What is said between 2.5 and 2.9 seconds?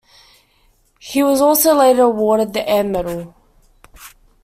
the Air